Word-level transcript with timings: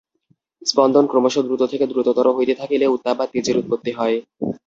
স্পন্দন 0.61 1.05
ক্রমশ 1.07 1.35
দ্রুত 1.45 1.61
থেকে 1.71 1.85
দ্রুততর 1.87 2.27
হইতে 2.37 2.53
থাকিলে 2.61 2.85
উত্তাপ 2.87 3.15
বা 3.19 3.25
তেজের 3.31 3.59
উৎপত্তি 3.61 3.91
হয়। 3.99 4.17